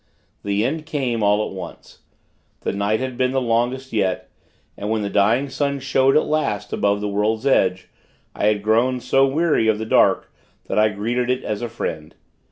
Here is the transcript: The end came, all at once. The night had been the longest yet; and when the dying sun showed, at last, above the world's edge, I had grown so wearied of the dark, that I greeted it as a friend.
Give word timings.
The 0.43 0.65
end 0.65 0.87
came, 0.87 1.21
all 1.21 1.47
at 1.47 1.53
once. 1.53 1.99
The 2.61 2.73
night 2.73 2.99
had 2.99 3.19
been 3.19 3.33
the 3.33 3.39
longest 3.39 3.93
yet; 3.93 4.29
and 4.75 4.89
when 4.89 5.03
the 5.03 5.11
dying 5.11 5.47
sun 5.47 5.79
showed, 5.79 6.17
at 6.17 6.25
last, 6.25 6.73
above 6.73 7.01
the 7.01 7.07
world's 7.07 7.45
edge, 7.45 7.87
I 8.33 8.47
had 8.47 8.63
grown 8.63 8.99
so 8.99 9.27
wearied 9.27 9.67
of 9.69 9.77
the 9.77 9.85
dark, 9.85 10.33
that 10.65 10.79
I 10.79 10.89
greeted 10.89 11.29
it 11.29 11.43
as 11.43 11.61
a 11.61 11.69
friend. 11.69 12.15